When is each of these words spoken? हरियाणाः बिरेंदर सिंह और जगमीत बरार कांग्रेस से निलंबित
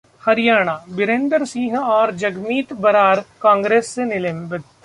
हरियाणाः 0.21 0.95
बिरेंदर 0.95 1.45
सिंह 1.45 1.77
और 1.77 2.15
जगमीत 2.15 2.73
बरार 2.81 3.23
कांग्रेस 3.41 3.87
से 3.87 4.05
निलंबित 4.05 4.61